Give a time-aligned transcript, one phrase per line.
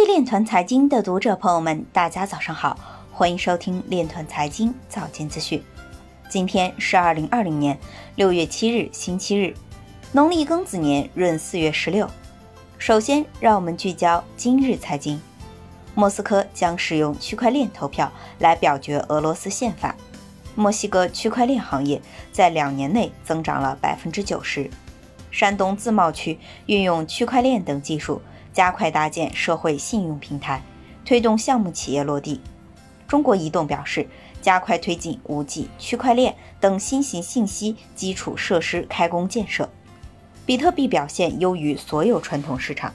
[0.00, 2.74] 位链团财经的读者朋友们，大家早上好，
[3.12, 5.62] 欢迎收听链团财经早间资讯。
[6.26, 7.78] 今天是二零二零年
[8.16, 9.54] 六月七日，星期日，
[10.12, 12.08] 农历庚子年闰四月十六。
[12.78, 15.20] 首先，让我们聚焦今日财经。
[15.94, 19.94] 莫斯科将使用区块链投票来表决俄罗斯宪法。
[20.54, 22.00] 墨西哥区块链行业
[22.32, 24.70] 在两年内增长了百分之九十。
[25.30, 28.22] 山东自贸区运用区块链等技术，
[28.52, 30.62] 加快搭建社会信用平台，
[31.04, 32.40] 推动项目企业落地。
[33.06, 34.06] 中国移动表示，
[34.40, 39.68] 加快推进 5G、区块链等新型信息基础设施开工建设。
[40.46, 42.92] 比特币表现优于所有传统市场。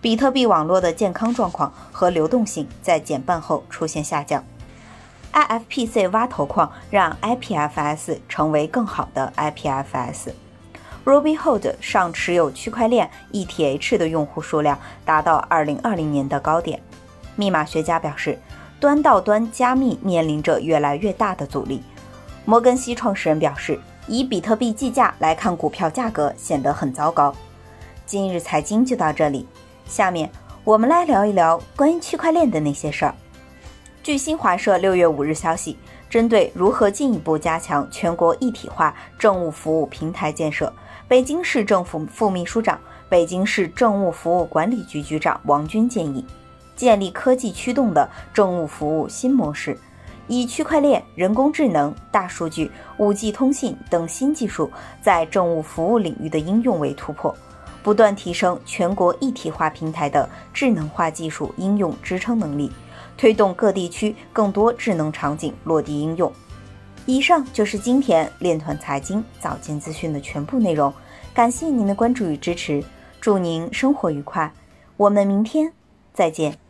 [0.00, 4.44] 比特币网络的健康状况和流动性在减半后出现下降。
[5.32, 10.30] IFPC 挖头矿让 IPFS 成为更好的 IPFS。
[11.06, 16.82] Robinhood 上持有区块链 ETH 的用户数量达到2020年的高点。
[17.36, 18.36] 密码学家表示，
[18.80, 21.80] 端到端加密面临着越来越大的阻力。
[22.44, 27.32] 摩根西创始人表示，以比特币计价来看股票价格显得很糟糕。
[28.04, 29.46] 今日财经就到这里。
[29.86, 30.28] 下面
[30.64, 33.14] 我们来聊一聊关于区块链的那些事儿。
[34.06, 35.76] 据新华社六月五日消息，
[36.08, 40.72] 针对如何进一步加强全国一体化政务服务平台建设，
[41.08, 46.24] 北京市政府副秘书长、北京市政务服务管理局局长王军建议，
[46.76, 49.76] 建立科技驱动的政务服务新模式，
[50.28, 54.70] 以区块链、人工智能、大数据、五 G 通信等新技术
[55.02, 57.34] 在政务服务领域的应用为突破。
[57.86, 62.68] 不断提升全国一体化平台的智能化技术应用支撑能力，
[63.16, 66.32] 推动各地区更多智能场景落地应用。
[67.06, 70.92] 以上就是今天链团财经早间资讯的全部内容，
[71.32, 72.82] 感谢您的关注与支持，
[73.20, 74.52] 祝您生活愉快，
[74.96, 75.72] 我们明天
[76.12, 76.65] 再见。